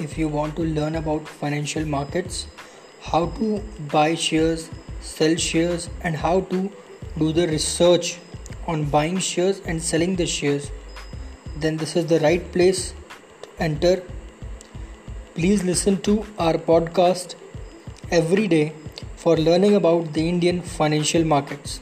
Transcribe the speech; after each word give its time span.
if 0.00 0.18
you 0.18 0.28
want 0.28 0.56
to 0.56 0.62
learn 0.62 0.96
about 0.96 1.28
financial 1.28 1.84
markets, 1.84 2.46
how 3.00 3.26
to 3.26 3.62
buy 3.92 4.14
shares, 4.14 4.70
sell 5.00 5.36
shares, 5.36 5.88
and 6.02 6.16
how 6.16 6.40
to 6.40 6.70
do 7.18 7.32
the 7.32 7.46
research 7.46 8.18
on 8.66 8.84
buying 8.84 9.18
shares 9.18 9.60
and 9.66 9.80
selling 9.80 10.16
the 10.16 10.26
shares, 10.26 10.70
then 11.56 11.76
this 11.76 11.96
is 11.96 12.06
the 12.06 12.18
right 12.20 12.50
place 12.52 12.94
to 13.42 13.48
enter. 13.62 14.02
Please 15.34 15.62
listen 15.62 16.00
to 16.02 16.24
our 16.38 16.54
podcast 16.54 17.34
every 18.10 18.48
day 18.48 18.72
for 19.16 19.36
learning 19.36 19.76
about 19.76 20.12
the 20.12 20.28
Indian 20.28 20.60
financial 20.60 21.24
markets. 21.24 21.80